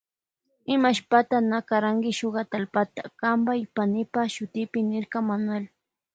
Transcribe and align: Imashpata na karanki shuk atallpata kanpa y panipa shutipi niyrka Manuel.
Imashpata 0.75 1.37
na 1.51 1.59
karanki 1.69 2.11
shuk 2.19 2.35
atallpata 2.43 3.01
kanpa 3.19 3.51
y 3.61 3.63
panipa 3.75 4.21
shutipi 4.33 4.79
niyrka 4.89 5.19
Manuel. 5.29 5.65